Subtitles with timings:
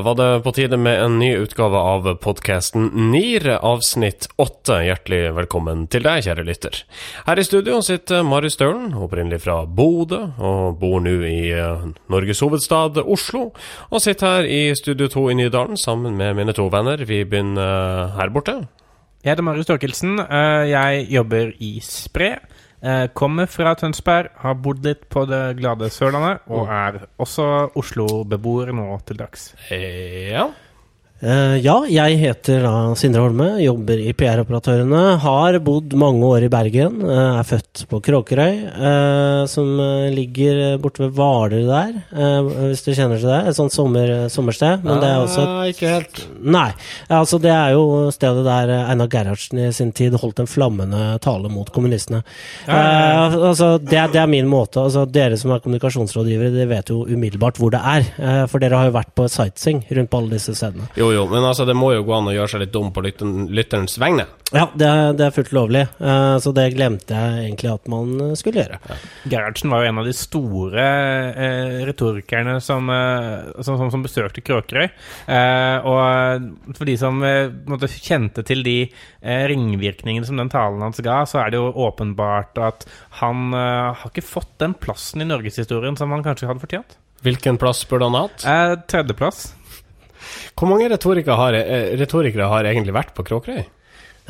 [0.00, 4.78] Da var det på tide med en ny utgave av podkasten NIR, avsnitt åtte.
[4.86, 6.78] Hjertelig velkommen til deg, kjære lytter.
[7.26, 12.40] Her i studio sitter Mari Stølen, opprinnelig fra Bodø, og bor nå i eh, Norges
[12.40, 13.50] hovedstad Oslo.
[13.92, 17.04] Og sitter her i Studio 2 i Nydalen sammen med mine to venner.
[17.04, 18.56] Vi begynner eh, her borte.
[19.20, 20.16] Jeg heter Marius Torkelsen.
[20.24, 22.38] Eh, Jeg jobber i Spre.
[22.82, 28.72] Eh, Kommer fra Tønsberg, har bodd litt på det glade Sørlandet, og er også Oslo-beboer
[28.72, 29.50] nå til dags.
[29.70, 30.46] Ja.
[31.20, 35.18] Eh, ja, jeg heter da Sindre Holme, jobber i PR-operatørene.
[35.20, 37.02] Har bodd mange år i Bergen.
[37.04, 39.66] eh, er født på Kråkerøy, eh, som
[40.16, 43.48] ligger borte ved Hvaler der, eh, hvis du kjenner til det.
[43.48, 44.82] Et sånt sommer, sommersted.
[44.82, 46.26] Men det er også et Ah, Ikke helt.
[46.42, 46.72] Nei.
[47.10, 51.50] Altså, det er jo stedet der Einar Gerhardsen i sin tid holdt en flammende tale
[51.50, 52.22] mot kommunistene.
[52.66, 52.72] Eh,
[53.36, 54.80] altså, det, det er min måte.
[54.80, 58.46] Altså, dere som er kommunikasjonsrådgivere, dere vet jo umiddelbart hvor det er.
[58.48, 60.88] For dere har jo vært på sightseeing rundt på alle disse stedene.
[60.96, 63.02] Jo, jo, men altså, det må jo gå an å gjøre seg litt dum på
[63.04, 64.26] lytten, lytterens vegne.
[64.50, 65.84] Ja, det er, det er fullt lovlig.
[66.02, 68.78] uh, så det glemte jeg egentlig at man eh, skulle gjøre.
[69.30, 70.86] Gerhardsen var jo en av de store
[71.36, 74.88] uh, retorikerne som, uh, som, som, som besøkte Kråkerøy.
[75.30, 78.76] Eh, og for de som måte kjente til de
[79.20, 82.86] ringvirkningene som den talen hans ga, så er det jo åpenbart at
[83.20, 86.98] han har ikke fått den plassen i norgeshistorien som han kanskje hadde fortjent.
[87.24, 88.46] Hvilken plass burde han hatt?
[88.90, 89.50] Tredjeplass.
[90.58, 93.64] Hvor mange retorikere har, eh, retorikere har egentlig vært på Kråkerøy?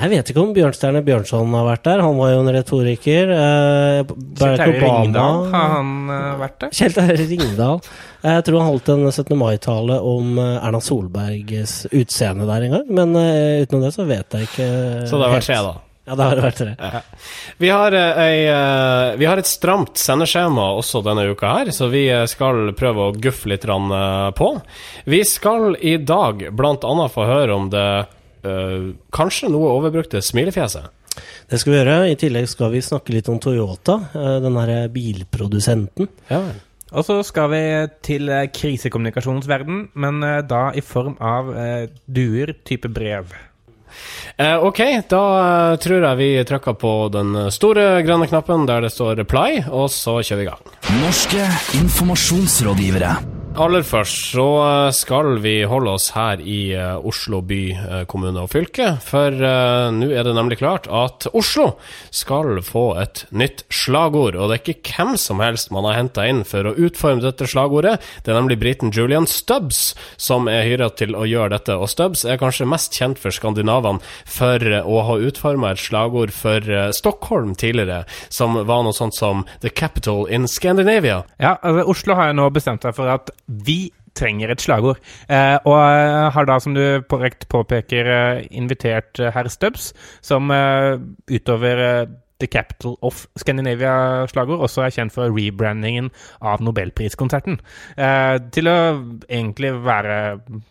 [0.00, 2.00] Jeg vet ikke om Bjørnstjerne Bjørnson har vært der.
[2.00, 3.32] Han var jo en retoriker.
[3.34, 6.72] Eh, Barack Ringdal, Obama har han eh, vært der?
[6.78, 7.82] Kjell Terje Ringdal.
[8.24, 9.36] Jeg tror han holdt en 17.
[9.36, 12.88] mai-tale om eh, Erna Solbergs utseende der en gang.
[12.88, 14.70] Men eh, utenom det så vet jeg ikke
[15.10, 15.76] Så det har vært tre, da.
[16.10, 17.00] Ja, det har vært tre.
[17.62, 21.86] Vi har, eh, ei, eh, vi har et stramt sendeskjema også denne uka her, så
[21.90, 24.48] vi eh, skal prøve å guffe litt på.
[25.06, 28.06] Vi skal i dag annet få høre om det
[29.12, 30.88] kanskje noe overbrukte smilefjeset.
[31.50, 31.96] Det skal vi gjøre.
[32.08, 36.08] I tillegg skal vi snakke litt om Toyota, den derre bilprodusenten.
[36.30, 36.40] Ja.
[36.90, 37.62] Og så skal vi
[38.02, 41.52] til krisekommunikasjonens verden, men da i form av
[42.08, 43.36] duer type brev.
[44.36, 45.24] Eh, ok, da
[45.80, 50.20] tror jeg vi trykker på den store grønne knappen der det står 'reply', og så
[50.20, 50.62] kjører vi i gang.
[51.02, 51.44] Norske
[51.82, 53.39] informasjonsrådgivere.
[53.58, 58.44] Aller først så eh, skal vi holde oss her i eh, Oslo by, eh, kommune
[58.44, 58.92] og fylke.
[59.02, 61.72] For nå er det nemlig klart at Oslo
[62.14, 64.38] skal få et nytt slagord.
[64.38, 67.48] Og det er ikke hvem som helst man har henta inn for å utforme dette
[67.50, 67.96] slagordet.
[68.22, 71.74] Det er nemlig briten Julian Stubbs som er hyra til å gjøre dette.
[71.74, 73.98] Og Stubbs er kanskje mest kjent for skandinavene
[74.30, 79.74] for å ha utforma et slagord for Stockholm tidligere, som var noe sånt som The
[79.74, 81.24] Capital in Scandinavia.
[81.42, 85.00] Ja, altså Oslo har jo nå bestemt seg for at vi trenger et slagord.
[85.30, 89.92] Eh, og eh, har da, som du korrekt påpeker, eh, invitert eh, herr Stubbs,
[90.24, 90.50] som
[91.30, 92.06] utover
[92.40, 97.60] The Capital of Scandinavia-slagord også er kjent for rebrandingen av Nobelpriskonserten.
[97.96, 98.76] Eh, til å
[99.28, 100.18] egentlig være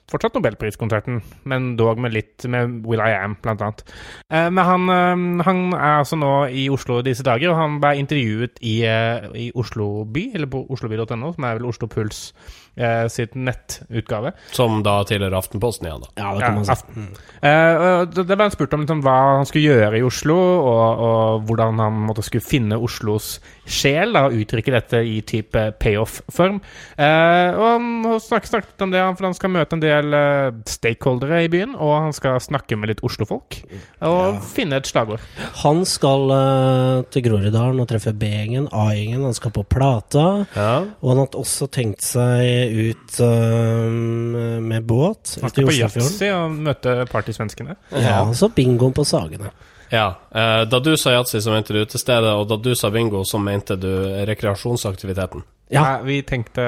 [0.10, 3.84] fortsatt Nobelpriskonserten, men dog med litt med Will I Am, blant annet.
[4.30, 7.96] Eh, men han, eh, han er altså nå i Oslo disse dager, og han ble
[8.02, 12.30] intervjuet i, eh, i Oslo by, eller på osloby.no, som er vel Oslo Puls
[12.80, 14.32] eh, sitt nettutgave.
[14.56, 16.12] Som da tilhører Aftenposten igjen, da.
[16.18, 16.72] Ja, det Ja, kan man si.
[16.72, 17.10] aften.
[17.42, 21.46] Eh, og ble han spurt om liksom, hva han skulle gjøre i Oslo, og, og
[21.50, 23.38] hvordan han måtte skulle finne Oslos
[23.70, 26.60] sjel, da, og uttrykke dette i type payoff-form.
[26.98, 31.44] Eh, og han har snakket, om det, for han skal møte en del eh, stakeholdere
[31.46, 33.60] i byen, og han skal snakke med litt Oslo-folk,
[34.06, 35.24] og finne et slagord.
[35.64, 39.24] Han skal eh, til Groruddalen og treffe B-gjengen, A-gjengen.
[39.28, 40.28] Han skal på Plata.
[40.56, 40.74] Ja.
[41.00, 46.56] Og han har også tenkt seg ut eh, med båt Han skal på yatzy og
[46.70, 47.78] møte partysvenskene.
[47.94, 49.52] Ja, så bingoen på Sagene.
[49.92, 50.08] Ja.
[50.32, 53.42] Eh, da du sa yatzy, så mente du utestedet, og da du sa bingo, så
[53.42, 53.90] mente du
[54.30, 55.44] rekreasjonsaktiviteten.
[55.70, 55.84] Ja.
[55.84, 56.64] Nei, vi tenkte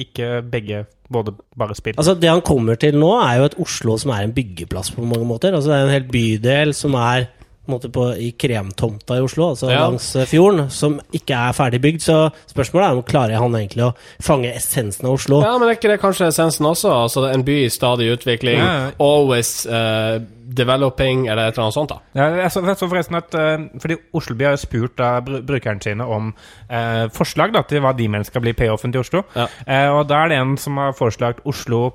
[0.00, 1.98] ikke begge, både bare spill.
[2.00, 5.04] Altså Det han kommer til nå, er jo et Oslo som er en byggeplass på
[5.04, 5.52] mange måter.
[5.52, 7.28] Altså Det er en hel bydel som er
[7.70, 9.84] måte på, i kremtomta i Oslo, altså Ja.
[9.86, 12.00] langs eh, fjorden, som ikke er ferdig bygd.
[12.04, 12.16] Så
[12.50, 13.92] spørsmålet er om klarer han egentlig å
[14.24, 15.42] fange essensen av Oslo.
[15.44, 16.90] Ja, men er ikke det kanskje essensen også?
[16.92, 18.58] Altså, det er en by i stadig utvikling.
[18.58, 18.90] Ja, ja.
[19.04, 20.18] Always uh,
[20.48, 22.00] developing, eller et eller annet sånt, da.
[22.18, 26.04] Ja, jeg så, jeg så forresten at uh, Fordi Osloby har spurt da, brukerne sine
[26.04, 26.32] om
[26.70, 29.22] uh, forslag da, til hva de mener skal bli payoffen til Oslo.
[29.36, 29.46] Ja.
[29.66, 31.92] Eh, og da er det en som har foreslått Oslo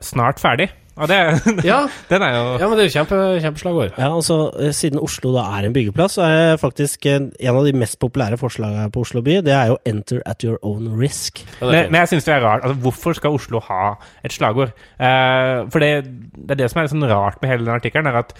[0.00, 0.70] snart ferdig.
[0.96, 1.18] Og det,
[1.70, 3.94] Ja, den er jo ja men det er jo kjempe, kjempeslagord.
[3.96, 7.64] Ja, altså, eh, Siden Oslo da er en byggeplass, så er faktisk en, en av
[7.64, 11.44] de mest populære forslagene på Oslo by, det er jo 'enter at your own risk'.
[11.60, 12.64] Er Men, men jeg syns det er rart.
[12.64, 13.94] Altså, hvorfor skal Oslo ha
[14.24, 14.72] et slagord?
[15.00, 16.04] Eh, for det,
[16.36, 18.36] det er det som er litt sånn rart med hele den artikkelen, er at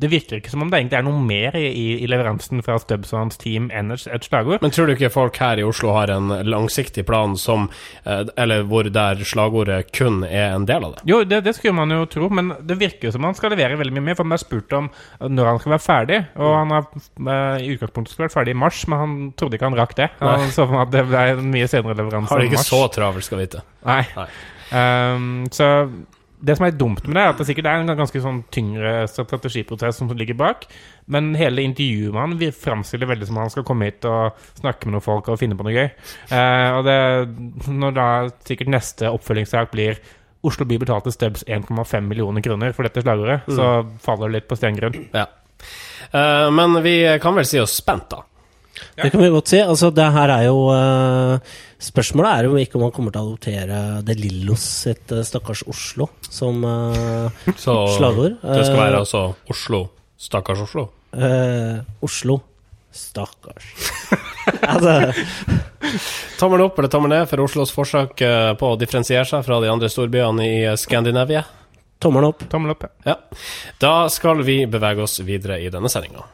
[0.00, 2.78] det virker ikke som om det egentlig er noe mer i, i, i leveransen fra
[2.82, 4.62] Stubbs og hans team enn et, et slagord.
[4.62, 7.68] Men tror du ikke folk her i Oslo har en langsiktig plan som
[8.04, 11.04] eh, Eller hvor der slagordet kun er en del av det?
[11.10, 13.94] Jo, det, det skulle man jo tro, men det virker som han skal levere veldig
[13.96, 14.18] mye mer.
[14.18, 14.90] For han ble spurt om
[15.20, 18.60] når han skal være ferdig, og han har eh, i utgangspunktet skulle vært ferdig i
[18.64, 20.10] mars, men han trodde ikke han rakk det.
[20.20, 22.32] Han så for meg at det ble en mye senere leveranse.
[22.32, 23.64] Har det ikke så travelt, skal vite.
[23.86, 24.02] Nei.
[24.18, 24.28] Nei.
[24.66, 25.70] Um, så
[26.46, 28.92] det som er dumt med det, er at det sikkert er en ganske sånn tyngre
[29.08, 30.66] strategiprosess som ligger bak.
[31.12, 34.86] Men hele intervjuet med han vi framstiller veldig som han skal komme hit og snakke
[34.86, 35.88] med noen folk og finne på noe gøy.
[36.28, 36.98] Eh, og det,
[37.72, 38.08] når da
[38.46, 40.00] sikkert neste oppfølgingssak blir
[40.42, 44.58] Oslo by betalte Stubbs 1,5 millioner kroner for dette slagordet, så faller det litt på
[44.58, 44.98] stengrunn.
[45.16, 45.26] Ja.
[46.12, 48.20] Uh, men vi kan vel si oss spent, da.
[48.96, 49.58] Det kan vi godt si.
[49.64, 51.38] Altså, det her er jo uh,
[51.80, 55.62] Spørsmålet er jo ikke om han kommer til å adoptere De Lillos sitt uh, Stakkars
[55.68, 57.32] Oslo som uh,
[57.64, 58.36] Så slagord.
[58.44, 59.22] det skal være altså
[59.52, 59.80] Oslo.
[60.20, 60.86] Stakkars Oslo.
[61.16, 62.38] eh, Oslo.
[62.96, 63.66] Stakkars.
[64.72, 65.12] altså,
[66.40, 69.70] Tommel opp eller tommel ned for Oslos forsøk eh, på å differensiere seg fra de
[69.72, 71.44] andre storbyene i eh, Skandinavia?
[71.98, 72.48] tommelen opp.
[72.50, 72.82] Tommel opp.
[72.82, 72.88] ja.
[73.04, 73.16] Ja.
[73.78, 76.26] Da skal vi bevege oss videre i denne sendinga.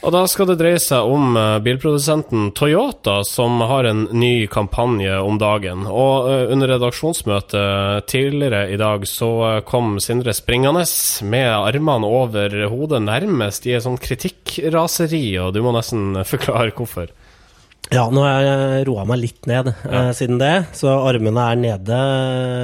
[0.00, 5.18] Og da skal det dreie seg om eh, bilprodusenten Toyota, som har en ny kampanje
[5.20, 5.84] om dagen.
[5.84, 10.86] Og under redaksjonsmøtet tidligere i dag så kom Sindre springende
[11.28, 17.12] med armene over hodet, nærmest i et sånn kritikkraseri, og du må nesten forklare hvorfor.
[17.90, 21.96] Ja, nå har jeg roa meg litt ned eh, siden det, så armene er nede,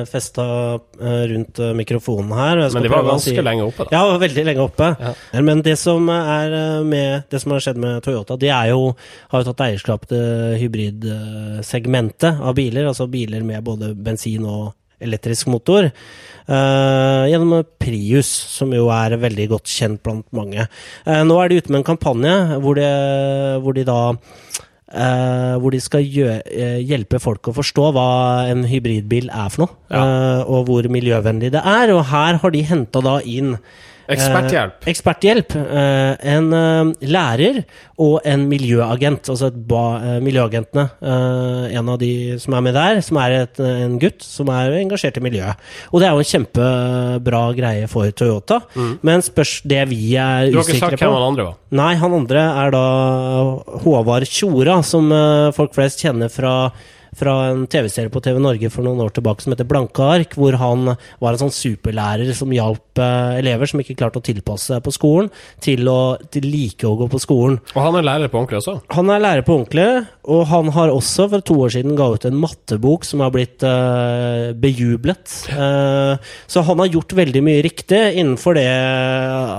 [0.06, 0.44] festa
[0.78, 2.62] eh, rundt eh, mikrofonen her.
[2.70, 3.96] Men de var ganske si- lenge oppe, da.
[3.96, 4.92] Ja, veldig lenge oppe.
[5.02, 5.12] Ja.
[5.42, 8.92] Men det som, er eh, med, det som har skjedd med Toyota, de er jo,
[9.32, 15.50] har jo tatt eierskap til hybridsegmentet av biler, altså biler med både bensin og elektrisk
[15.52, 15.90] motor.
[16.46, 20.68] Uh, gjennom Prius, som jo er veldig godt kjent blant mange.
[21.02, 22.86] Uh, nå er de ute med en kampanje hvor, de,
[23.64, 23.98] hvor de da
[24.92, 28.08] eh, hvor de skal gjøre, uh, hjelpe folk å forstå hva
[28.50, 31.94] en hybridbil er for noe, eh, og hvor miljøvennlig det er.
[31.94, 33.56] Og her har de henta da inn
[34.12, 34.84] Eksperthjelp.
[34.84, 35.54] Eh, eksperthjelp.
[35.56, 37.60] Eh, en eh, lærer
[38.02, 39.30] og en miljøagent.
[39.32, 39.84] Altså ba,
[40.22, 40.84] Miljøagentene.
[41.76, 45.16] En av de som er med der, som er et, en gutt som er engasjert
[45.18, 45.62] i miljøet.
[45.90, 48.60] Og det er jo en kjempebra greie for Toyota.
[49.06, 51.48] Men spørs det vi er usikre på Du har ikke sagt på hvem han andre
[51.48, 51.56] var?
[51.80, 52.84] Nei, han andre er da
[53.86, 55.08] Håvard Tjora, som
[55.56, 56.54] folk flest kjenner fra,
[57.16, 60.56] fra en TV-serie på TV Norge for noen år tilbake som heter Blanke ark, hvor
[60.60, 64.84] han var en sånn superlærer som hjalp eh, elever som ikke klarte å tilpasse seg
[64.84, 65.30] på skolen,
[65.62, 67.58] til å til like å gå på skolen.
[67.74, 68.76] Og han er lærer på ordentlig også?
[68.96, 69.88] Han er lærer på ordentlig,
[70.26, 73.64] og han har også for to år siden ga ut en mattebok som har blitt
[73.66, 75.24] uh, bejublet.
[75.52, 76.18] Uh,
[76.50, 78.66] så han har gjort veldig mye riktig innenfor det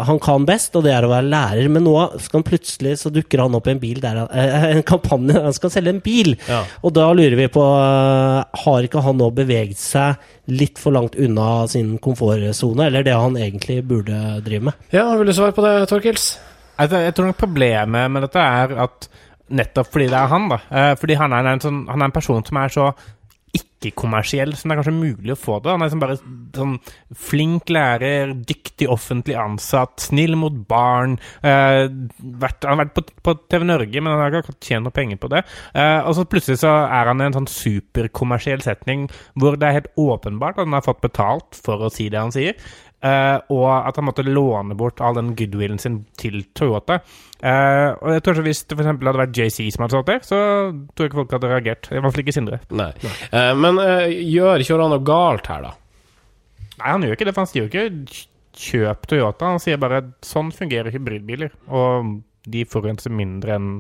[0.08, 1.72] han kan best, og det er å være lærer.
[1.72, 4.68] Men nå skal han plutselig så dukker han opp i en bil der han, eh,
[4.76, 6.34] en kampanje han skal selge en bil.
[6.50, 6.64] Ja.
[6.84, 11.18] Og da lurer vi på eh, Har ikke han nå beveget seg litt for langt
[11.20, 14.86] unna sin komfortsone, eller det han egentlig burde drive med?
[14.96, 16.36] Ja, vil du svare på det, Torkils?
[16.78, 19.08] Jeg tror nok problemet med dette er at
[19.48, 20.60] nettopp fordi det er han, da.
[20.70, 22.90] Eh, fordi han er en, sånn, han er en person som er så
[23.78, 25.74] ikke-kommersiell som det er kanskje mulig å få det.
[25.74, 26.18] Han er liksom bare
[26.58, 26.76] sånn
[27.28, 31.18] flink lærer, dyktig offentlig ansatt, snill mot barn.
[31.46, 31.86] Eh,
[32.42, 35.22] vært, han har vært på, på TV Norge, men han har ikke tjent noe penger
[35.22, 35.44] på det.
[35.78, 39.08] Eh, og så plutselig så er han i en sånn superkommersiell setning
[39.38, 42.34] hvor det er helt åpenbart at han har fått betalt for å si det han
[42.34, 42.58] sier.
[42.98, 46.98] Eh, og at han måtte låne bort all den goodwillen sin til Toyota.
[47.38, 50.24] Uh, og jeg tror ikke Hvis det for hadde vært JC som hadde stått der,
[50.26, 50.40] så
[50.74, 51.90] tror jeg ikke folk hadde reagert.
[51.92, 52.60] I hvert fall ikke Sindre.
[52.74, 52.90] Nei.
[53.30, 55.76] Eh, men eh, gjør ikke han noe galt her, da?
[56.78, 58.26] Nei, han gjør ikke det, for han sier jo ikke
[58.58, 59.52] 'kjøp Toyota'.
[59.54, 62.18] Han sier bare 'sånn fungerer hybridbiler', og
[62.50, 63.72] de forurenser mindre enn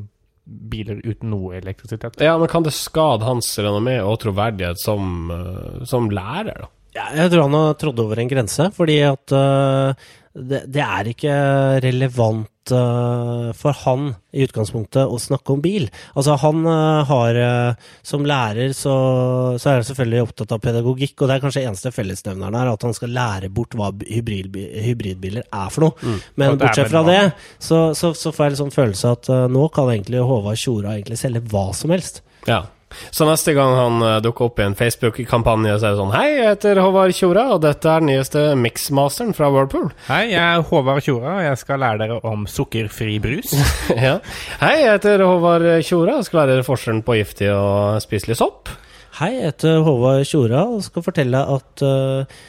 [0.45, 2.21] biler uten noe elektrisitet.
[2.21, 5.31] Ja, men Kan det skade hans renommé og troverdighet som,
[5.83, 6.69] som lærer, da?
[6.97, 11.09] Ja, jeg tror han har trådt over en grense, fordi at uh, det, det er
[11.09, 11.33] ikke
[11.81, 15.87] relevant øh, for han i utgangspunktet å snakke om bil.
[16.13, 17.39] Altså han øh, har
[18.05, 18.93] Som lærer så,
[19.57, 22.85] så er han selvfølgelig opptatt av pedagogikk, og det er kanskje eneste fellesnevneren her, at
[22.85, 26.13] han skal lære bort hva hybridbi- hybridbiler er for noe.
[26.35, 27.19] Men det er bortsett fra det,
[27.57, 31.19] så, så, så får jeg en følelse følelse at nå kan egentlig Håvard Tjora egentlig
[31.23, 32.21] selge hva som helst.
[32.47, 32.65] Ja.
[33.11, 36.27] Så neste gang han uh, dukker opp i en Facebook-kampanje, så er det sånn Hei,
[36.37, 39.89] jeg heter Håvard Tjora, og dette er den nyeste mixmasteren fra Whirlpool.
[40.07, 43.53] Hei, jeg er Håvard Tjora, og jeg skal lære dere om sukkerfri brus.
[44.07, 44.17] ja.
[44.63, 48.71] Hei, jeg heter Håvard Tjora, og skal lære dere forskjellen på giftig og spiselig sopp.
[49.19, 52.39] Hei, jeg heter Håvard Tjora og skal fortelle at uh,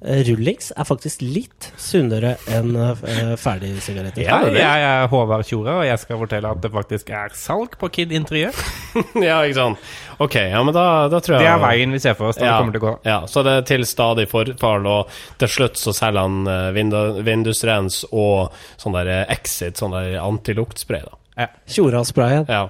[0.00, 2.92] rullings er faktisk litt sunnere enn uh,
[3.40, 4.22] ferdigsigaretter.
[4.22, 7.90] Ja, jeg er Håvard Tjora, og jeg skal fortelle at det faktisk er salg på
[7.96, 8.54] Kid Interiør.
[9.28, 9.88] ja, ikke sant.
[10.22, 12.38] Ok, ja, men da, da tror jeg Det er veien vi ser for oss.
[12.38, 12.94] Da ja, det kommer til å gå.
[13.10, 17.02] Ja, så det er til stadig forfall, og til slutt så selger han uh, vindu
[17.26, 21.18] vindusrens og sånn der Exit, sånn der antiluktspray, da.
[21.38, 21.50] Ja.
[21.70, 22.46] Tjora-sprayen.
[22.50, 22.64] Ja.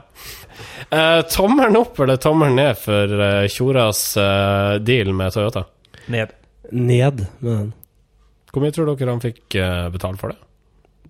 [0.92, 5.64] Uh, tommelen opp eller tommelen ned for uh, Tjoras uh, deal med Toyota?
[6.12, 6.34] Ned.
[6.72, 7.72] Ned med den.
[8.52, 9.56] Hvor mye tror dere han fikk
[9.92, 10.38] betalt for det?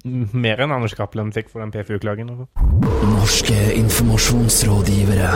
[0.07, 2.31] Mer enn Anders Cappelen fikk for den PFU-klagen.
[3.09, 5.33] Norske informasjonsrådgivere.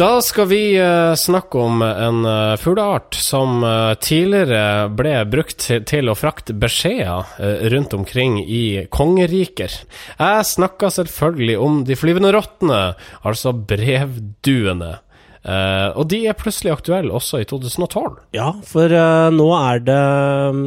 [0.00, 3.60] Da skal vi uh, snakke om en uh, fugleart som
[4.00, 9.74] tidligere ble brukt til å frakte beskjeder rundt omkring i kongeriker.
[10.16, 12.80] Jeg snakker selvfølgelig om de flyvende rottene,
[13.26, 14.94] altså brevduene.
[15.40, 18.18] Og de er plutselig aktuelle også i 2012.
[18.36, 18.92] Ja, for
[19.32, 20.00] nå er det
[20.52, 20.58] um,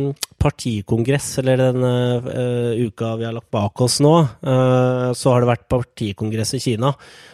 [0.42, 1.86] partikongress, eller den
[2.88, 4.16] uka vi har lagt bak oss nå.
[4.42, 6.92] så har det vært partikongress i Kina.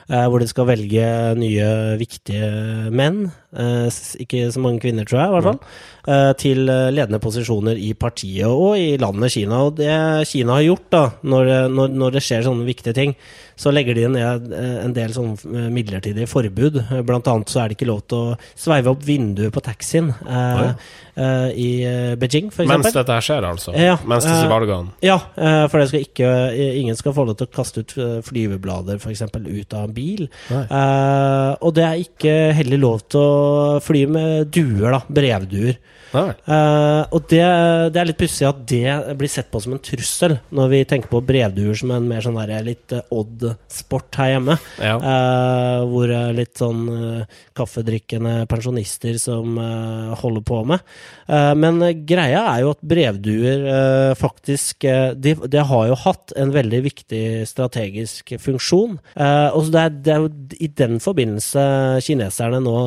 [0.09, 1.05] Eh, hvor de skal velge
[1.37, 1.65] nye,
[2.01, 3.27] viktige menn.
[3.49, 3.87] Eh,
[4.21, 5.59] ikke så mange kvinner, tror jeg, i hvert fall.
[6.09, 9.63] Eh, til ledende posisjoner i partiet og i landet Kina.
[9.65, 9.89] Og det
[10.29, 13.15] Kina har gjort, da, når, når, når det skjer sånne viktige ting,
[13.59, 16.77] så legger de ned en del sånne midlertidige forbud.
[17.03, 20.13] Blant annet så er det ikke lov til å sveive opp vinduet på taxien.
[20.23, 21.67] Eh, i
[22.15, 22.69] Beijing, f.eks.
[22.69, 23.73] Mens dette her skjer, altså?
[23.75, 24.93] Ja, Mens disse valgene?
[25.03, 25.17] Ja,
[25.67, 26.29] for det skal ikke,
[26.79, 27.97] ingen skal få lov til å kaste ut
[28.29, 29.25] flyveblader f.eks.
[29.27, 30.29] ut av en bil.
[30.53, 33.38] og det er ikke heller lov til å
[33.85, 35.03] fly med duer, da.
[35.07, 35.79] Brevduer.
[36.09, 37.41] Uh, og det,
[37.93, 41.11] det, er litt pussig at det blir sett på som en trussel, når vi tenker
[41.11, 44.57] på brevduer som en mer sånn der, litt uh, odd sport her hjemme.
[44.81, 44.95] Ja.
[44.97, 46.81] Uh, hvor litt sånn
[47.57, 49.57] kaffedrikkende pensjonister som
[50.19, 50.83] holder på med.
[51.59, 53.63] men greia er jo at brevduer
[54.19, 54.85] faktisk
[55.19, 58.97] de, de, har jo hatt en veldig viktig strategisk funksjon.
[58.97, 61.63] og det er, det er jo i den forbindelse
[62.05, 62.77] kineserne nå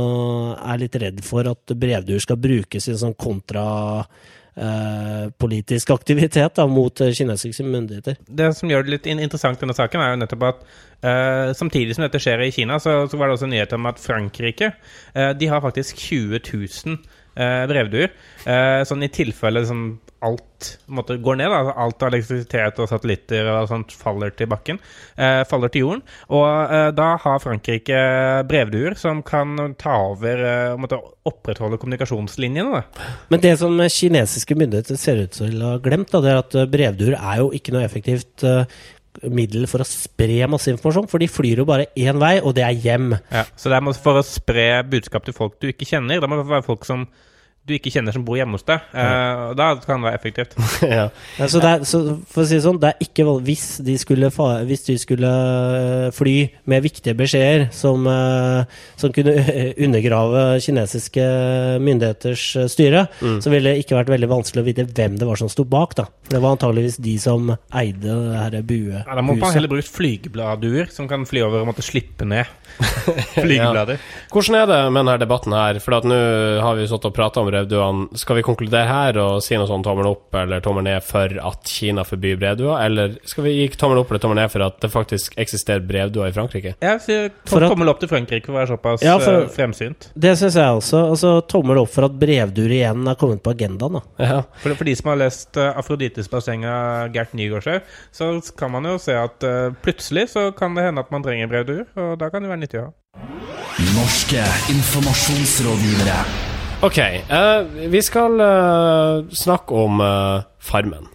[0.56, 6.64] er litt redd for at brevduer skal brukes i en sånn kontrapolitisk eh, aktivitet da,
[6.70, 8.14] mot kinesiske myndigheter.
[8.26, 12.04] Det som gjør det litt interessant denne saken, er jo nettopp at eh, samtidig som
[12.06, 14.68] dette skjer i Kina, så, så var det også nyhet om at Frankrike
[15.14, 16.60] eh, de har faktisk 20 000
[17.34, 18.14] eh, brevduer.
[18.44, 19.84] Eh, sånn i tilfelle liksom,
[20.22, 21.74] alt måtte, går ned, da.
[21.82, 24.78] alt av elektrisitet og satellitter og sånt faller til bakken,
[25.16, 26.04] eh, faller til jorden.
[26.30, 27.98] Og eh, da har Frankrike
[28.50, 30.44] brevduer som kan ta over
[30.76, 32.82] og eh, opprettholde kommunikasjonslinjene.
[32.82, 33.10] Da.
[33.34, 36.58] Men det som kinesiske myndigheter ser ut til å ha glemt, da, det er at
[36.72, 38.46] brevduer er jo ikke noe effektivt
[39.28, 42.64] middel for å spre masse informasjon, for de flyr jo bare én vei, og det
[42.66, 43.12] er hjem.
[43.32, 46.22] Ja, så det er for å spre budskap til folk du ikke kjenner.
[46.22, 47.06] Det må være folk som
[47.62, 48.82] du ikke kjenner som bor hjemme hos deg.
[48.90, 50.56] Uh, da kan det være effektivt.
[50.82, 51.04] ja.
[51.38, 51.46] ja.
[51.46, 54.30] så, er, så, for å si det sånn, det er ikke hvis de skulle,
[54.66, 56.34] hvis de skulle eh, fly
[56.70, 58.64] med viktige beskjeder som, uh,
[58.98, 59.36] som kunne
[59.86, 61.26] undergrave kinesiske
[61.86, 63.38] myndigheters styre, mm.
[63.44, 65.94] så ville det ikke vært veldig vanskelig å vite hvem det var som sto bak.
[66.00, 66.08] da.
[66.32, 69.06] Det var antageligvis de som eide det her buehuset.
[69.06, 72.50] Ja, da må man heller bruke flygebladduer som kan fly over og måtte slippe ned
[73.38, 74.02] flygeblader.
[74.02, 74.26] ja.
[74.34, 75.78] Hvordan er det med denne debatten her?
[75.82, 76.20] For nå
[76.64, 78.08] har vi stått og prata om brevduene.
[78.18, 81.68] Skal vi konkludere her og si noe sånn tommel opp eller tommel ned for at
[81.68, 84.90] Kina forbyr brevduer, eller skal vi gi tommel opp eller tommel ned for at det
[84.92, 86.74] faktisk eksisterer brevduer i Frankrike?
[86.82, 90.10] Jeg sier tommel opp til Frankrike for å være såpass ja, for, eh, fremsynt.
[90.14, 91.04] Det syns jeg også.
[91.14, 93.98] Altså, tommel opp for at brevduer igjen er kommet på agendaen.
[93.98, 94.04] Da.
[94.22, 94.40] Ja.
[94.62, 97.78] For, for, de som har lest uh, 'Afrodites basseng' av Gert Nygaardsjø,
[98.14, 101.50] så kan man jo se at uh, plutselig så kan det hende at man trenger
[101.50, 102.96] brevduer, og da kan det være nyttig å ha.
[103.92, 106.51] Norske informasjonsrådgivere.
[106.82, 111.06] Ok, uh, vi skal uh, snakke om uh, Farmen.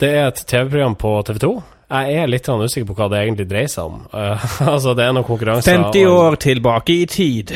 [0.00, 1.50] Det er et TV-program på TV2.
[1.92, 3.98] Jeg er litt usikker på hva det egentlig dreier seg om.
[4.72, 7.52] altså, det er noen konkurranser 50 år tilbake i tid.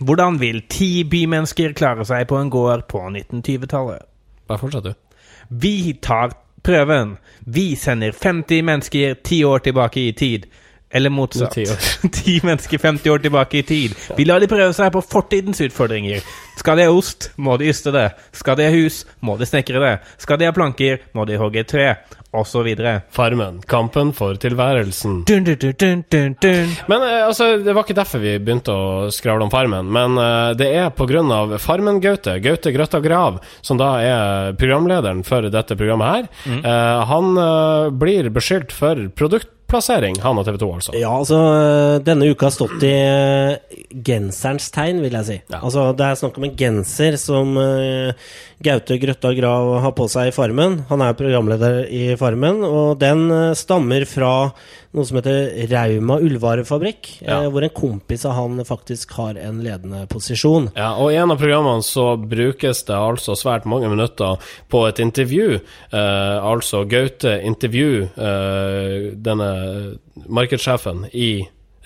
[0.00, 4.08] Hvordan vil ti bymennesker klare seg på en gård på 1920-tallet?
[4.48, 5.28] Bare fortsett, du.
[5.60, 6.32] Vi tar
[6.64, 7.18] prøven.
[7.44, 10.48] Vi sender 50 mennesker ti år tilbake i tid.
[10.90, 11.58] Eller motsatt.
[12.12, 13.96] Ti mennesker 50 år tilbake i tid.
[14.16, 16.24] Vi lar de prøve seg på fortidens utfordringer.
[16.58, 18.08] Skal de ha ost, må de yste det.
[18.34, 19.96] Skal de ha hus, må de snekre det.
[20.18, 21.90] Skal de ha planker, må de hogge et tre.
[22.36, 23.06] Og så videre.
[23.14, 23.62] Farmen.
[23.64, 25.22] Kampen for tilværelsen.
[25.28, 26.74] Dun, dun, dun, dun, dun, dun.
[26.90, 30.52] Men eh, altså, Det var ikke derfor vi begynte å skravle om Farmen, men uh,
[30.58, 31.24] det er pga.
[31.62, 36.28] Farmen-Gaute, Gaute Grøtta Grav, som da er programlederen for dette programmet her.
[36.58, 40.94] Eh, han uh, blir beskyldt for produktplassering, han og TV 2, altså.
[40.96, 41.38] Ja, altså
[42.04, 45.36] Denne uka har stått i eh, genserens tegn, vil jeg si.
[45.52, 45.60] Ja.
[45.60, 48.12] Altså Det er snakk om en genser som uh,
[48.64, 50.80] Gaute Grøtta Grav har på seg i Farmen.
[50.88, 54.32] Han er programleder i Farmen, og den uh, stammer fra
[54.96, 57.42] noe som heter Rauma ullvarefabrikk, Ja.
[57.42, 60.70] eh, hvor en kompis av han faktisk har en ledende posisjon.
[60.74, 64.38] Ja, og I en av programmene så brukes det altså svært mange minutter
[64.72, 65.60] på et intervju.
[65.92, 69.50] Eh, altså Gaute intervju eh, denne
[70.28, 71.30] markedssjefen i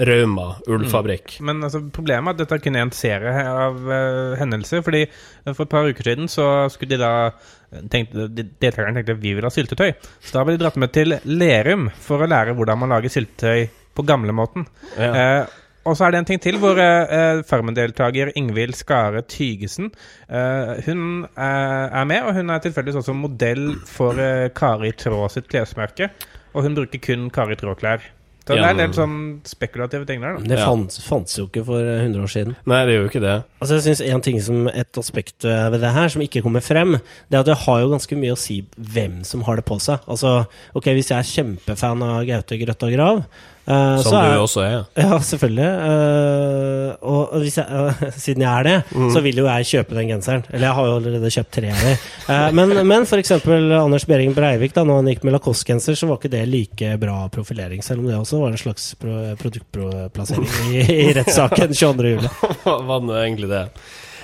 [0.02, 1.36] Rauma ullfabrikk.
[1.44, 4.80] Men altså, problemet er at dette er kun en serie av uh, hendelser.
[4.82, 7.12] fordi eh, For et par uker siden så skulle de da
[7.92, 9.92] tenkte, de- Deltakerne tenkte vi vil ha syltetøy.
[10.24, 13.68] Så da ble de dratt med til Lerum for å lære hvordan man lager syltetøy
[13.92, 14.64] på gamlemåten.
[14.96, 15.12] Ja.
[15.12, 19.88] Uh, og så er det en ting til hvor eh, Farmen-deltaker Ingvild Skare Tygesen
[20.30, 25.26] eh, Hun er, er med, og hun er tilfeldigvis også modell for eh, Kari Traa
[25.34, 26.12] sitt klesmerke.
[26.54, 28.02] Og hun bruker kun Kari Traa-klær.
[28.42, 29.12] Så det Ja, er en del sånn
[29.46, 30.48] spekulative ting der, da.
[30.50, 32.56] Det fantes, fantes jo ikke for eh, 100 år siden.
[32.66, 33.34] Nei, det gjør jo ikke det.
[33.62, 36.60] Altså jeg synes En ting som et aspekt eh, ved det her som ikke kommer
[36.66, 36.96] frem,
[37.30, 39.78] det er at det har jo ganske mye å si hvem som har det på
[39.78, 40.02] seg.
[40.10, 40.32] Altså,
[40.74, 43.22] ok, Hvis jeg er kjempefan av Gaute Grøtta Grav
[43.66, 44.78] eh, Som er, du også er.
[44.98, 45.68] Ja, selvfølgelig.
[45.82, 49.10] Uh, og og jeg, uh, siden jeg er det, Mm.
[49.14, 50.44] så vil jo jeg kjøpe den genseren.
[50.50, 51.96] Eller jeg har jo allerede kjøpt tre av dem.
[52.28, 56.18] Uh, men, men eksempel Anders Behring Breivik, da når han gikk med Lacoste-genser, så var
[56.20, 60.86] ikke det like bra profilering, selv om det også var en slags pro produktplassering i,
[61.08, 62.14] i rettssaken 22.
[62.16, 62.32] juli.
[62.64, 63.66] Var det egentlig det?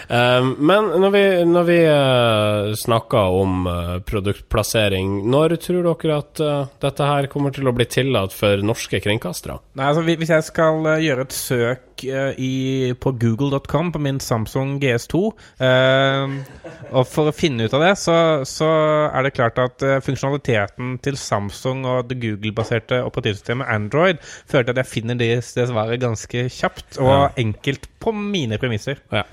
[0.08, 6.40] Um, men når vi, når vi uh, snakker om uh, produktplassering, når tror dere at
[6.40, 9.58] uh, dette her kommer til å bli tillatt for norske kringkastere?
[9.78, 12.52] Nei, altså, hvis jeg skal eh, gjøre et søk eh, i,
[12.98, 15.20] på google.com på min Samsung GS2
[15.64, 16.36] eh,
[16.90, 18.16] Og for å finne ut av det, så,
[18.48, 18.68] så
[19.08, 24.76] er det klart at eh, funksjonaliteten til Samsung og det Google-baserte operativsystemet Android fører til
[24.76, 29.02] at jeg finner det, det svaret ganske kjapt og enkelt på mine premisser.
[29.12, 29.26] Ja.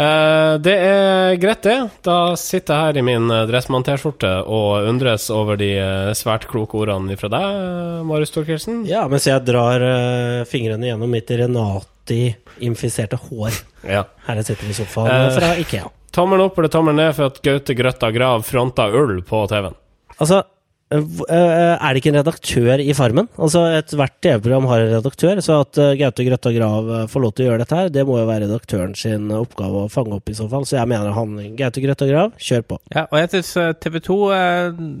[0.00, 1.76] Eh, det er greit, det.
[2.06, 6.80] Da sitter jeg her i min dressmanterskjorte Dressmann-T-skjorte og undres over de eh, svært kloke
[6.80, 7.60] ordene fra deg,
[8.08, 8.84] Marius Thorkildsen.
[8.88, 13.60] Ja, mens jeg drar uh, fingrene gjennom mitt Renati-infiserte hår.
[13.84, 14.06] Ja.
[14.26, 15.90] Her jeg sitter i sofaen uh, fra Ikea.
[16.10, 19.76] Tommelen opp eller tommelen ned for at Gaute Grøtta Grav fronta ull på TV-en?
[20.16, 20.59] Altså, eh, eh,
[20.90, 23.28] er det ikke en redaktør i Farmen?
[23.38, 27.34] Altså, Ethvert TV-program har en redaktør, så at eh, Gaute Grøtta Grav eh, får lov
[27.36, 30.32] til å gjøre dette her, det må jo være redaktøren sin oppgave å fange opp
[30.32, 30.66] i så fall.
[30.66, 32.80] Så jeg mener han Gaute Grøtta Grav, kjør på.
[32.96, 33.52] Ja, og jeg syns
[33.84, 34.18] TV 2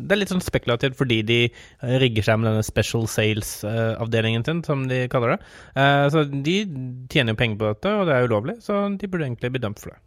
[0.06, 4.62] Det er litt sånn spekulativt fordi de eh, rigger seg med denne special sales-avdelingen sin,
[4.66, 5.40] som de kaller det.
[5.74, 6.56] Eh, Så de
[7.10, 9.82] tjener jo penger på dette, og det er ulovlig, så de burde egentlig bli dømt
[9.82, 9.98] for det.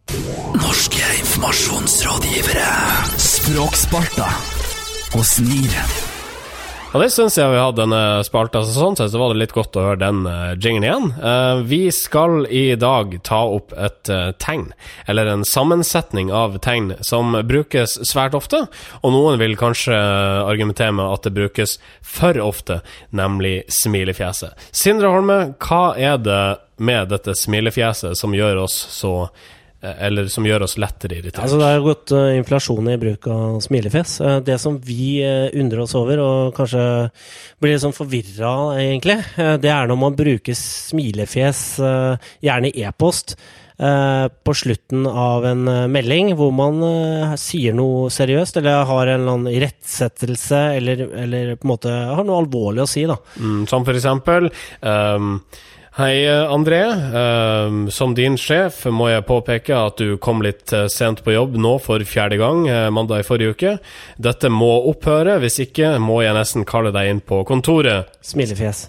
[0.56, 2.68] Norske informasjonsrådgivere.
[3.20, 4.30] Språksparta
[5.14, 5.78] hos snir.
[6.94, 9.54] Og det syns jeg vi hadde denne spalta, så sånn sett så var det litt
[9.54, 11.08] godt å høre den uh, jinglen igjen.
[11.18, 14.68] Eh, vi skal i dag ta opp et eh, tegn,
[15.10, 18.62] eller en sammensetning av tegn, som brukes svært ofte,
[19.02, 19.98] og noen vil kanskje
[20.46, 22.78] argumentere med at det brukes for ofte,
[23.10, 24.54] nemlig smilefjeset.
[24.70, 26.44] Sindre Holme, hva er det
[26.76, 29.44] med dette smilefjeset som gjør oss så eh,
[29.84, 31.42] eller som gjør oss lettere irritert?
[31.44, 34.16] Altså, det har gått uh, inflasjon i bruk av smilefjes.
[34.24, 36.84] Uh, det som vi uh, undrer oss over, og kanskje
[37.60, 42.84] blir litt sånn forvirra egentlig, eh, det er når man bruker smilefjes, eh, gjerne i
[42.86, 43.36] e-post,
[43.78, 49.06] eh, på slutten av en eh, melding hvor man eh, sier noe seriøst, eller har
[49.06, 53.18] en eller annen irettsettelse, eller, eller på en måte har noe alvorlig å si, da.
[53.38, 55.38] Mm, som for eksempel ehm,
[55.94, 56.80] Hei, André.
[57.14, 61.54] Ehm, som din sjef må jeg påpeke at du kom litt eh, sent på jobb
[61.54, 63.74] nå for fjerde gang eh, mandag i forrige uke.
[64.18, 68.10] Dette må opphøre, hvis ikke må jeg nesten kalle deg inn på kontoret.
[68.26, 68.88] Smilefjes.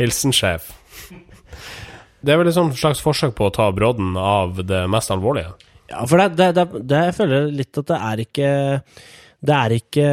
[0.00, 0.72] Hilsen sjef.
[2.24, 5.52] Det er vel et slags forsøk på å ta brodden av det mest alvorlige.
[5.92, 8.50] Ja, for det, det, det, det jeg føler litt at det er ikke
[9.38, 10.06] det er ikke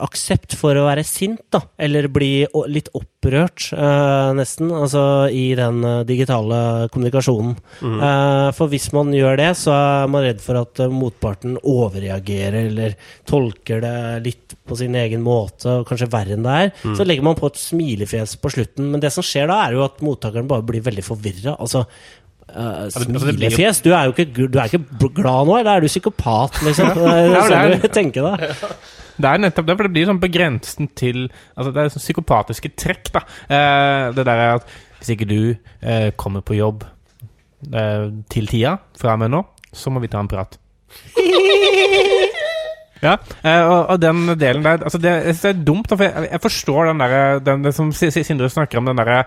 [0.00, 5.82] aksept for å være sint, da, eller bli litt opprørt, eh, nesten, altså i den
[5.84, 7.58] eh, digitale kommunikasjonen.
[7.84, 12.70] Eh, for hvis man gjør det, så er man redd for at eh, motparten overreagerer,
[12.70, 12.96] eller
[13.28, 16.72] tolker det litt på sin egen måte, og kanskje verre enn det er.
[16.96, 19.84] Så legger man på et smilefjes på slutten, men det som skjer da, er jo
[19.84, 21.58] at mottakeren bare blir veldig forvirra.
[21.60, 21.84] Altså,
[22.54, 23.82] jo- smilefjes?
[23.84, 26.90] Du er jo ikke, du er ikke glad nå, eller er du psykopat, liksom?
[26.96, 28.56] Ja, det sånn er- du tenker deg.
[29.20, 32.04] Det er nettopp det, for det blir sånn på grensen til Altså, det er sånn
[32.06, 33.20] psykopatiske trekk, da.
[33.52, 35.40] Eh, det der er at hvis ikke du
[35.82, 36.84] eh, kommer på jobb
[37.72, 40.56] eh, til tida fra og med nå, så må vi ta en prat.
[43.00, 46.28] Ja, eh, og, den delen der altså det, jeg synes det er dumt, for jeg,
[46.34, 49.22] jeg forstår den der, den, det som Si- Si- Sindre snakker om, den der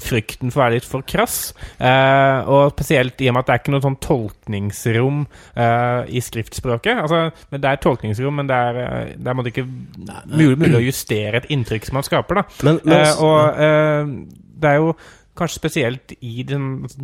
[0.00, 1.50] frykten for å være litt for krass.
[1.76, 5.22] Eh, og spesielt i og med at det er ikke noe sånn tolkningsrom
[5.54, 7.02] eh, i skriftspråket.
[7.04, 11.42] Altså, det er tolkningsrom, men det er, eh, det er ikke mulig, mulig å justere
[11.42, 12.40] et inntrykk som man skaper.
[12.42, 12.46] da.
[12.64, 14.14] Men, men, Eh, og eh,
[14.60, 14.94] det er jo
[15.40, 16.58] kanskje spesielt i de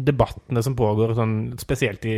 [0.07, 2.17] debattene som pågår, sånn, spesielt i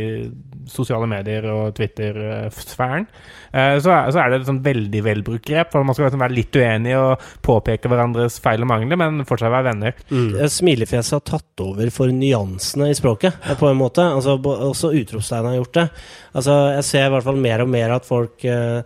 [0.69, 3.07] sosiale medier og Twitter-sfæren,
[3.51, 5.71] eh, så, er, så er det et sånn veldig velbrukt grep.
[5.73, 9.53] For man skal liksom være litt uenig og påpeke hverandres feil og mangler, men fortsatt
[9.53, 9.99] være venner.
[10.11, 10.31] Mm.
[10.59, 14.05] Smilefjeset har tatt over for nyansene i språket, eh, på en måte.
[14.05, 15.87] Altså, også utropstegn har gjort det.
[16.33, 18.81] Altså, jeg ser i hvert fall mer og mer at folk uh,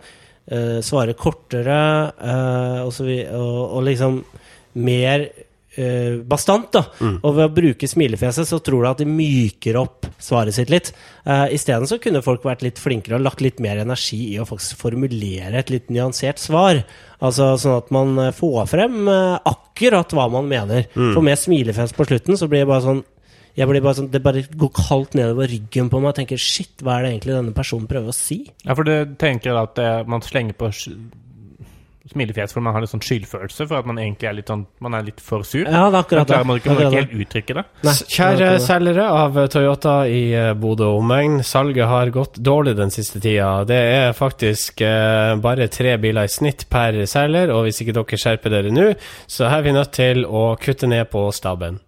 [0.46, 1.80] eh, svarer kortere,
[2.20, 4.22] uh, og, så vi, og, og liksom
[4.84, 5.28] mer
[5.80, 6.82] eh, bastant, da.
[7.20, 10.92] Og ved å bruke smilefjeset, så tror du at de myker opp svaret sitt litt.
[11.26, 14.48] Uh, Isteden så kunne folk vært litt flinkere og lagt litt mer energi i å
[14.48, 16.82] faktisk formulere et litt nyansert svar.
[17.24, 20.88] Altså sånn at man eh, får frem uh, akkurat hva man mener.
[20.94, 23.04] For med smilefjes på slutten, så blir det bare sånn
[23.54, 26.72] jeg blir bare sånn, Det bare går kaldt nedover ryggen på meg og tenker shit,
[26.82, 28.40] hva er det egentlig denne personen prøver å si?
[28.64, 30.72] Ja, for du tenker at det, man slenger på
[32.10, 34.92] smilefjes for man har litt sånn skyldfølelse for at man egentlig er litt sånn Man
[34.98, 35.62] er litt for sur.
[35.64, 36.34] Ja, det er akkurat det.
[36.34, 37.64] klarer man ikke, man ikke helt uttrykke det.
[37.86, 38.60] Nei, Kjære det.
[38.66, 41.38] selgere av Toyota i eh, Bodø og omegn.
[41.48, 43.64] Salget har gått dårlig den siste tida.
[43.68, 48.20] Det er faktisk eh, bare tre biler i snitt per selger, og hvis ikke dere
[48.20, 48.90] skjerper dere nå,
[49.26, 51.80] så er vi nødt til å kutte ned på staben.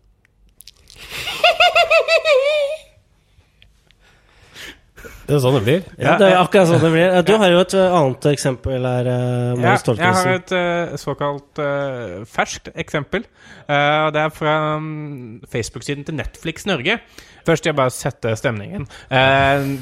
[5.26, 5.86] Det er sånn det blir.
[5.98, 7.14] Ja, det er akkurat sånn det blir.
[7.26, 11.62] Du har jo et uh, annet eksempel her, uh, Ja, jeg har et eh, såkalt
[11.62, 13.26] uh, ferskt eksempel.
[13.66, 17.00] Uh, det er fra um, Facebook-siden til Netflix Norge.
[17.46, 18.86] Først vil jeg bare sette stemningen.
[19.10, 19.78] Uh,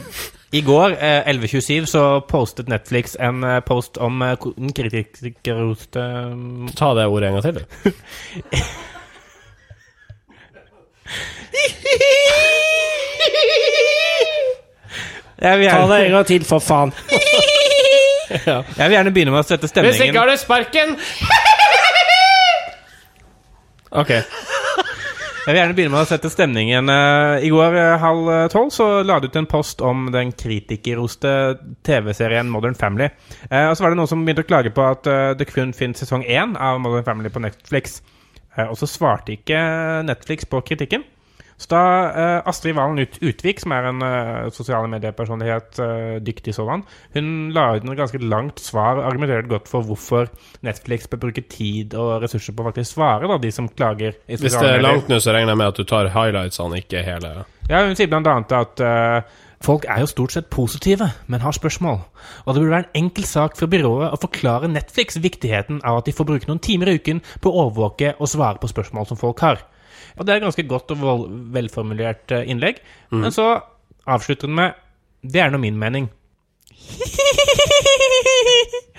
[0.54, 6.00] I går, eh, 11.27, så postet Netflix en eh, post om uh, den kritikerroste
[6.34, 7.64] mm, Ta det ordet en gang til, du.
[15.40, 16.94] jeg, vil Ta deg det en gang til, for faen!
[18.34, 20.96] jeg vil gjerne begynne med å sette Hvis ikke har du sparken!
[23.94, 24.10] Ok.
[25.44, 26.88] Jeg vil gjerne begynne med å sette stemningen.
[26.88, 30.32] Eh, I går eh, halv eh, tolv så la du ut en post om den
[30.34, 31.30] kritikerroste
[31.86, 33.10] TV-serien Modern Family.
[33.50, 35.70] Eh, og så var det noen som begynte å klage på at eh, det kun
[35.76, 38.00] finnes sesong én av Modern Family på Netflix.
[38.56, 39.60] Eh, og så svarte ikke
[40.08, 41.04] Netflix på kritikken.
[41.56, 46.56] Så da eh, Astrid Valen Ut Utvik, som er en eh, sosiale mediepersonlighet, eh, dyktig
[46.56, 46.82] sådan,
[47.14, 50.32] hun la ut et ganske langt svar og argumenterte godt for hvorfor
[50.66, 54.18] Netflix bør bruke tid og ressurser på å faktisk svare da, de som klager.
[54.26, 57.04] i Hvis det er langt nå, så regner jeg med at du tar highlightsene, ikke
[57.06, 57.34] hele.
[57.70, 61.54] Ja, Hun sier blant annet at eh, folk er jo stort sett positive, men har
[61.56, 62.02] spørsmål.
[62.44, 66.10] Og det burde være en enkel sak for byrået å forklare Netflix viktigheten av at
[66.10, 69.20] de får bruke noen timer i uken på å overvåke og svare på spørsmål som
[69.20, 69.62] folk har.
[70.18, 70.98] Og Det er et ganske godt og
[71.54, 72.48] velformulert innlegg.
[72.50, 72.76] innlegg.
[73.10, 73.60] Men så
[74.06, 74.72] avslutter hun med
[75.24, 76.10] Det er nå min mening.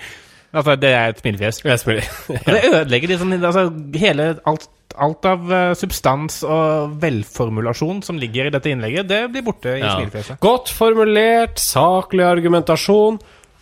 [0.56, 1.60] altså, det er et smilefjes.
[1.64, 2.06] Ja, spiller.
[2.46, 3.66] Det ødelegger liksom altså,
[3.98, 9.44] hele alt, alt av eh, substans og velformulasjon som ligger i dette innlegget, det blir
[9.46, 9.96] borte i Ja.
[9.98, 10.38] smilefjeset.
[10.40, 13.18] Godt formulert, saklig argumentasjon,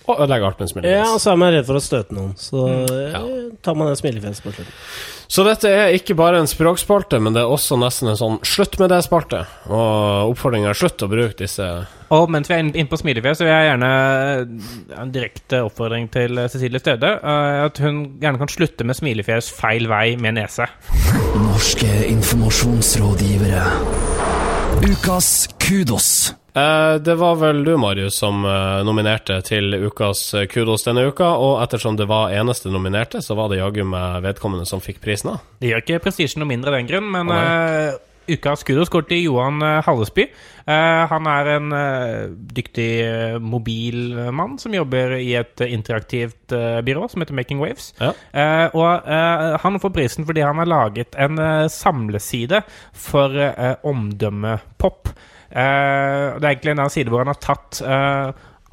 [0.06, 2.34] og ødelegge alt med en Ja, og så er man redd for å støte noen,
[2.36, 3.14] så Mm.
[3.14, 4.72] eh, tar man en smilefjes på slutten.
[5.34, 8.78] Så dette er ikke bare en språkspalte, men det er også nesten en sånn slutt
[8.78, 9.46] med det-spalte.
[9.72, 13.44] Og oppfordringen er slutt å bruke disse Og mens vi er inne på smilefjes, så
[13.48, 17.14] vil jeg gjerne eh, en direkte oppfordring til eh, Cecilie Støde.
[17.24, 20.68] At hun gjerne kan slutte med smilefjes feil vei med nese.
[21.40, 23.64] Norske informasjonsrådgivere.
[24.84, 26.34] Ukas kudos.
[26.54, 31.32] Eh, Det var vel du, Marius, som eh, nominerte til ukas eh, kudos denne uka.
[31.36, 35.34] Og ettersom det var eneste nominerte, så var det jaggu meg vedkommende som fikk prisen.
[35.34, 35.38] da.
[35.58, 37.96] Det gjør ikke prestisjen noe mindre av den grunn, men eh,
[38.28, 40.26] Ukas går til Johan eh, Hallesby.
[40.64, 42.88] Eh, han er en eh, dyktig
[43.44, 47.92] mobilmann som jobber i et interaktivt byrå som heter Making Waves.
[48.00, 48.12] Ja.
[48.76, 49.06] Og
[49.60, 51.38] han får prisen fordi han har laget en
[51.72, 53.32] samleside for
[53.86, 55.10] omdømmepop.
[55.48, 57.80] Det er egentlig en side hvor han har tatt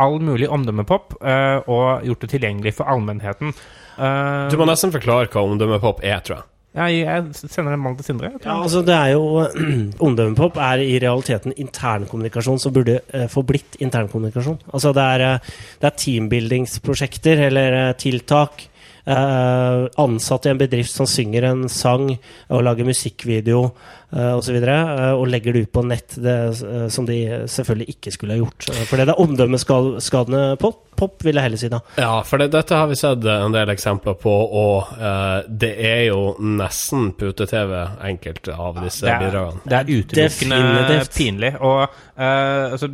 [0.01, 3.55] all mulig omdømmepop og gjort det tilgjengelig for allmennheten.
[3.97, 6.47] Du må nesten forklare hva omdømmepop er, tror jeg.
[6.71, 8.29] Jeg, jeg sender en mann til Sindre.
[8.39, 9.43] Ja, altså det er jo
[10.07, 14.61] Omdømmepop er i realiteten internkommunikasjon som burde eh, få blitt internkommunikasjon.
[14.71, 18.67] Altså det er, eh, det er teambuildingsprosjekter eller eh, tiltak.
[19.05, 22.11] eh, ansatte i en bedrift som synger en sang
[22.49, 23.63] og lager musikkvideo
[24.13, 24.77] uh, så videre
[25.17, 27.17] og legger det ut på nett, det, eh, som de
[27.49, 28.69] selvfølgelig ikke skulle ha gjort.
[28.89, 31.79] For det er omdømmeskadende pop, pop, vil jeg heller si da.
[31.99, 35.71] Ja, for det, dette har vi sett eh, en del eksempler på, og uh, det
[35.87, 37.75] er jo nesten pute-TV,
[38.11, 39.63] enkelte av disse Det er, bidragene.
[39.65, 41.53] det er utelukkende pinlig.
[41.59, 42.91] Og uh, altså,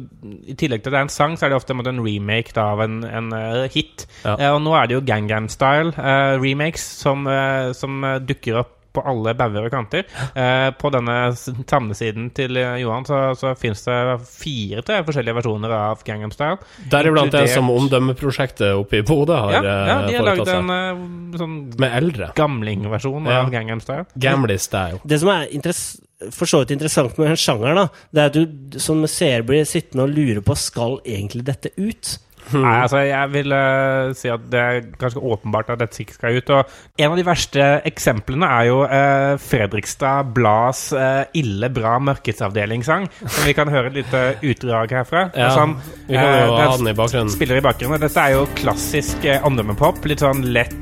[0.48, 2.04] I tillegg til at det er en sang, så er det ofte en, måte, en
[2.06, 4.08] remake da, av en, en uh, hit.
[4.24, 4.38] Ja.
[4.38, 8.20] Eh, og nå er det jo Gang Gang Style eh, remakes som, eh, som eh,
[8.24, 10.04] dukker opp på alle bauger og kanter.
[10.36, 15.38] Eh, på denne samme samlesiden til eh, Johan så, så fins det fire til forskjellige
[15.38, 16.58] versjoner av Gangnam Style.
[16.92, 20.74] Deriblant det som omdømmeprosjektet oppe i Bodø har Ja, ja, de eh, har laget en
[20.74, 20.76] seg.
[20.98, 22.32] eh, sånn Med eldre.
[22.38, 23.42] gamlingversjon Ja.
[23.46, 24.06] av Gangnam Style.
[24.18, 25.00] Gamly style.
[25.06, 25.86] Det som er interess
[26.34, 28.38] for så vidt interessant med den sjangeren, da, det er at
[28.74, 32.16] du som seer blir sittende og lure på skal egentlig dette ut.
[32.54, 36.38] Nei, altså jeg vil uh, si at det er ganske åpenbart at dette ikke skal
[36.40, 36.52] ut.
[36.56, 43.08] Og en av de verste eksemplene er jo uh, Fredrikstad Blads uh, Ille bra mørketsavdelingssang
[43.26, 45.26] som vi kan høre et lite utdrag herfra.
[45.36, 45.76] Ja, som,
[46.08, 47.34] vi kan jo ha den i bakgrunnen.
[47.34, 48.00] Spiller i bakgrunnen.
[48.04, 50.04] Dette er jo klassisk uh, omdømmepop.
[50.08, 50.76] Litt sånn lett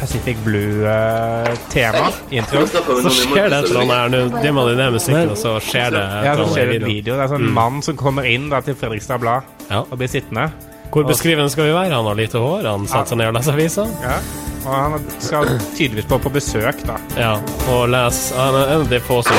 [0.00, 2.08] Pacific Blue-tema.
[2.34, 2.64] intro.
[2.66, 4.08] Så skjer det et eller annet her.
[4.14, 6.64] Nå dimmer de ned musikken, og så skjer det et Ja, eller så annet skjer
[6.64, 6.94] i det en videoen.
[6.96, 7.14] video.
[7.14, 9.82] Det er sånn en mann som kommer inn da, til Fredrikstad Blad Ja.
[9.90, 10.48] og blir sittende.
[10.94, 11.94] Hvor beskrivende skal vi være?
[11.94, 13.86] Han har lite hår, han setter seg ned og leser avisa.
[14.04, 14.18] Ja.
[14.64, 16.94] Og han skal tydeligvis på, på besøk, da.
[17.20, 17.32] Ja,
[17.68, 19.36] og les Han er en av de få som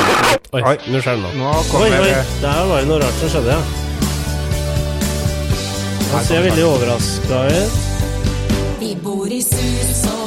[0.54, 0.76] Oi, Oi.
[0.94, 1.34] nå skjer det noe.
[1.40, 2.12] Nå Oi, kommer oi,
[2.44, 3.62] der var det noe rart som skjedde, ja.
[6.14, 7.82] Han ser veldig overraska ut.
[8.80, 10.25] Vi bor i sus og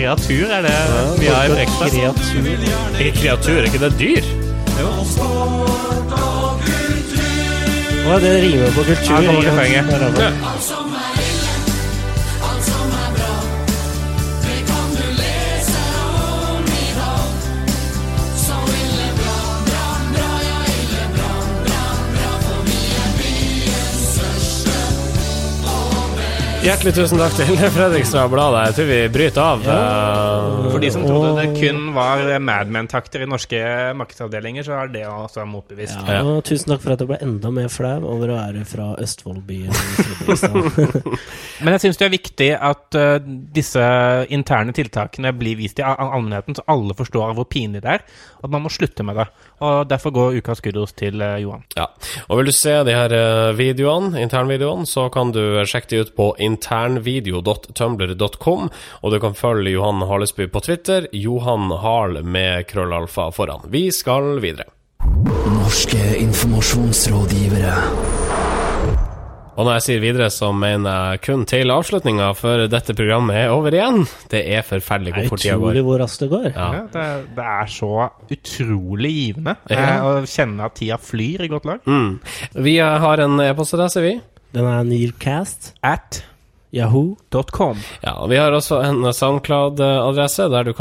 [0.00, 0.76] Kreatur, er det
[1.18, 1.90] vi har i Frekstad?
[1.90, 3.00] Kreatur.
[3.00, 4.28] Ikke kreatur, er ikke det dyr?
[8.08, 9.12] Å, det rimer på kultur.
[9.12, 10.30] Her kommer er det.
[10.54, 10.99] Alt
[26.70, 28.54] Hjertelig tusen takk til Fredrikstad Blad.
[28.68, 29.64] Jeg tror vi bryter av.
[29.66, 29.78] Ja.
[30.70, 33.58] For de som trodde det kun var Mad Men-takter i norske
[33.98, 35.98] markedsavdelinger, så er det også motbevist.
[36.06, 38.92] Ja, og tusen takk for at jeg ble enda mer flau over å være fra
[39.02, 39.74] Østfoldbyen
[41.64, 43.16] Men jeg syns det er viktig at uh,
[43.58, 43.82] disse
[44.30, 48.06] interne tiltakene blir vist til all- allmennheten, så alle forstår hvor pinlig det er.
[48.40, 49.26] At man må slutte med det.
[49.60, 51.62] Og derfor går ukas kudos til eh, Johan.
[51.76, 51.86] Ja.
[52.28, 56.12] Og vil du se de her eh, videoene, internvideoene, så kan du sjekke de ut
[56.16, 58.62] på internvideo.tumblr.com,
[59.00, 63.60] og du kan følge Johan Harlesby på Twitter, Johan Harl med krøllalfa foran.
[63.72, 64.68] Vi skal videre.
[65.50, 68.39] Norske informasjonsrådgivere.
[69.60, 73.50] Og når jeg sier videre, så mener jeg kun til avslutninga, for dette programmet er
[73.52, 74.06] over igjen.
[74.32, 75.88] Det er forferdelig hvor fort tida utrolig går.
[75.90, 76.46] hvor raskt det går.
[76.54, 76.68] Ja.
[76.78, 77.04] Ja, det,
[77.36, 77.90] det er så
[78.32, 79.82] utrolig givende Ja.
[79.82, 81.84] eh, å kjenne at tida flyr i godt lag.
[81.84, 82.14] Mm.
[82.64, 84.14] Vi har en e-postadresse, vi.
[84.56, 85.74] Den er Nearcast.
[85.84, 86.22] At
[86.72, 87.76] yahoo.com.
[88.04, 90.72] Ja, Vi har også en SoundCloud-adresse der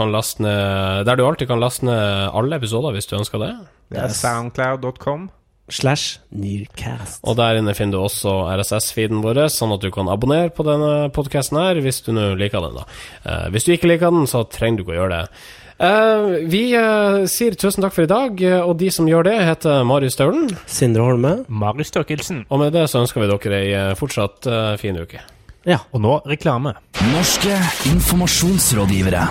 [1.04, 3.52] Der du alltid kan laste ned alle episoder hvis du ønsker det.
[3.92, 5.30] Det er soundcloud.com.
[5.72, 7.22] Slash Newcast.
[7.24, 11.10] Og der inne finner du også RSS-feeden vår, sånn at du kan abonnere på denne
[11.16, 12.86] podkasten her, hvis du nå liker den, da.
[13.24, 15.42] Eh, hvis du ikke liker den, så trenger du ikke å gjøre det.
[15.80, 19.36] Eh, vi eh, sier tusen takk for i dag, eh, og de som gjør det,
[19.48, 20.50] heter Marius Staulen.
[20.68, 21.36] Sindre Holme.
[21.48, 22.44] Marius Størkelsen.
[22.52, 25.24] Og med det så ønsker vi dere ei eh, fortsatt eh, fin uke.
[25.68, 25.80] Ja.
[25.94, 26.76] Og nå reklame.
[27.14, 27.56] Norske
[27.94, 29.28] informasjonsrådgivere.